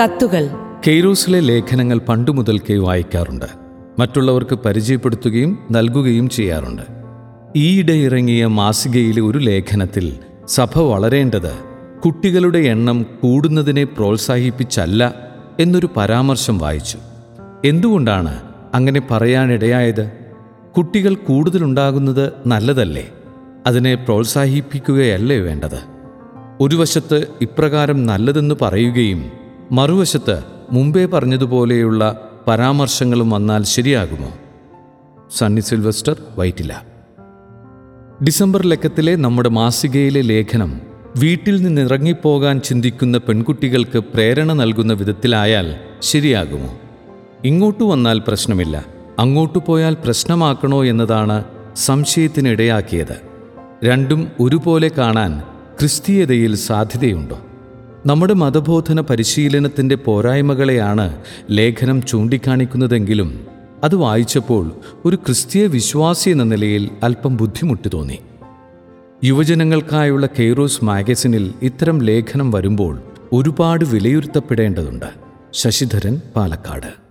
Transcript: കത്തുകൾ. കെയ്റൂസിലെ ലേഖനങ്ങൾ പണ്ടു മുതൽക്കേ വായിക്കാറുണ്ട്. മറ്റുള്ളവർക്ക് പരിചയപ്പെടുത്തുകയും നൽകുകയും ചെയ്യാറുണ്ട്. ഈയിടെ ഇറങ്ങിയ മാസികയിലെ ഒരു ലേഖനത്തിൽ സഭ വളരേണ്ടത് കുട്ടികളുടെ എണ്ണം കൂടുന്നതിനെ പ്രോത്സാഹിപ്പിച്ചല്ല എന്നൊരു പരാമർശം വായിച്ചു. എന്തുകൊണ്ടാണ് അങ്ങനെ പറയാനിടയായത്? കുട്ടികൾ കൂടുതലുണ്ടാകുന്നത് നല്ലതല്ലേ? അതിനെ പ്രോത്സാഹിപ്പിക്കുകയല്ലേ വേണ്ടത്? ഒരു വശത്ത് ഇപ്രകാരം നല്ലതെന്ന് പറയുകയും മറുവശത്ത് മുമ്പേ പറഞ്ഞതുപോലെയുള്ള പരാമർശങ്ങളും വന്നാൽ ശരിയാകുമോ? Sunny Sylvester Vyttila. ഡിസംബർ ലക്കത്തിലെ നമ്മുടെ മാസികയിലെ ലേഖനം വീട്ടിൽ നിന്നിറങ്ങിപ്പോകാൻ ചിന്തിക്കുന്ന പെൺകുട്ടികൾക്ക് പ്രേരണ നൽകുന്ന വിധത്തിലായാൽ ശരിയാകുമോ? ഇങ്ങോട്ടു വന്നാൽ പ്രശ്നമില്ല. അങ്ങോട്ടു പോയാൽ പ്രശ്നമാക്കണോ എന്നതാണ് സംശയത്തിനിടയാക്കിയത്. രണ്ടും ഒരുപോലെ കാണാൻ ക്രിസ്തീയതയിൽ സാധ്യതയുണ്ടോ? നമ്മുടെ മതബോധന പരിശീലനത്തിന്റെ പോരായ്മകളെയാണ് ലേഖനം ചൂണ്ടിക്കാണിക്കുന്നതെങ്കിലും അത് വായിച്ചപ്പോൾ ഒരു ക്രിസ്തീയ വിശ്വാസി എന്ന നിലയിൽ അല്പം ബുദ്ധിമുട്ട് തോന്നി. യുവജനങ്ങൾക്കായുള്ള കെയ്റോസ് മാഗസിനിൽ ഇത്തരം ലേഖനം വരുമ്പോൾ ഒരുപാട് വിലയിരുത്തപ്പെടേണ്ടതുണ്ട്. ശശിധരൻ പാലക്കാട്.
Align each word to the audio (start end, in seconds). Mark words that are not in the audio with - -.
കത്തുകൾ. 0.00 0.50
കെയ്റൂസിലെ 0.86 1.40
ലേഖനങ്ങൾ 1.40 1.98
പണ്ടു 1.98 2.30
മുതൽക്കേ 2.30 2.76
വായിക്കാറുണ്ട്. 2.76 3.44
മറ്റുള്ളവർക്ക് 3.98 4.54
പരിചയപ്പെടുത്തുകയും 4.54 5.58
നൽകുകയും 5.70 6.28
ചെയ്യാറുണ്ട്. 6.28 6.82
ഈയിടെ 7.56 7.92
ഇറങ്ങിയ 7.92 8.46
മാസികയിലെ 8.46 9.20
ഒരു 9.20 9.38
ലേഖനത്തിൽ 9.38 10.16
സഭ 10.48 10.78
വളരേണ്ടത് 10.78 11.52
കുട്ടികളുടെ 12.04 12.58
എണ്ണം 12.58 13.06
കൂടുന്നതിനെ 13.22 13.84
പ്രോത്സാഹിപ്പിച്ചല്ല 13.84 15.14
എന്നൊരു 15.60 15.88
പരാമർശം 15.96 16.58
വായിച്ചു. 16.58 16.98
എന്തുകൊണ്ടാണ് 17.64 18.42
അങ്ങനെ 18.74 19.02
പറയാനിടയായത്? 19.10 20.12
കുട്ടികൾ 20.76 21.14
കൂടുതലുണ്ടാകുന്നത് 21.14 22.32
നല്ലതല്ലേ? 22.46 23.08
അതിനെ 23.66 23.94
പ്രോത്സാഹിപ്പിക്കുകയല്ലേ 23.94 25.38
വേണ്ടത്? 25.38 25.82
ഒരു 26.60 26.76
വശത്ത് 26.76 27.26
ഇപ്രകാരം 27.40 28.06
നല്ലതെന്ന് 28.06 28.54
പറയുകയും 28.62 29.41
മറുവശത്ത് 29.70 30.42
മുമ്പേ 30.72 31.06
പറഞ്ഞതുപോലെയുള്ള 31.06 32.28
പരാമർശങ്ങളും 32.48 33.30
വന്നാൽ 33.30 33.62
ശരിയാകുമോ? 33.62 34.28
Sunny 35.36 35.60
Sylvester 35.60 36.16
Vyttila. 36.36 36.74
ഡിസംബർ 38.24 38.66
ലക്കത്തിലെ 38.66 39.14
നമ്മുടെ 39.14 39.48
മാസികയിലെ 39.48 40.20
ലേഖനം 40.20 40.80
വീട്ടിൽ 41.16 41.62
നിന്നിറങ്ങിപ്പോകാൻ 41.62 42.60
ചിന്തിക്കുന്ന 42.60 43.18
പെൺകുട്ടികൾക്ക് 43.18 43.98
പ്രേരണ 43.98 44.52
നൽകുന്ന 44.52 44.92
വിധത്തിലായാൽ 44.92 45.76
ശരിയാകുമോ? 46.02 46.80
ഇങ്ങോട്ടു 47.44 47.84
വന്നാൽ 47.84 48.18
പ്രശ്നമില്ല. 48.18 48.84
അങ്ങോട്ടു 49.18 49.62
പോയാൽ 49.66 49.96
പ്രശ്നമാക്കണോ 50.04 50.84
എന്നതാണ് 50.84 51.44
സംശയത്തിനിടയാക്കിയത്. 51.76 53.20
രണ്ടും 53.84 54.28
ഒരുപോലെ 54.40 54.90
കാണാൻ 54.98 55.40
ക്രിസ്തീയതയിൽ 55.78 56.56
സാധ്യതയുണ്ടോ? 56.56 57.38
നമ്മുടെ 58.06 58.34
മതബോധന 58.34 59.00
പരിശീലനത്തിന്റെ 59.00 59.94
പോരായ്മകളെയാണ് 59.94 61.22
ലേഖനം 61.50 62.02
ചൂണ്ടിക്കാണിക്കുന്നതെങ്കിലും 62.02 63.46
അത് 63.84 63.94
വായിച്ചപ്പോൾ 63.94 64.72
ഒരു 65.04 65.16
ക്രിസ്തീയ 65.16 65.66
വിശ്വാസി 65.66 66.30
എന്ന 66.30 66.42
നിലയിൽ 66.42 66.90
അല്പം 67.02 67.36
ബുദ്ധിമുട്ട് 67.36 67.88
തോന്നി. 67.94 68.18
യുവജനങ്ങൾക്കായുള്ള 69.24 70.26
കെയ്റോസ് 70.26 70.84
മാഗസിനിൽ 70.84 71.54
ഇത്തരം 71.62 72.02
ലേഖനം 72.02 72.50
വരുമ്പോൾ 72.50 73.02
ഒരുപാട് 73.32 73.84
വിലയിരുത്തപ്പെടേണ്ടതുണ്ട്. 73.84 75.06
ശശിധരൻ 75.52 76.20
പാലക്കാട്. 76.36 77.01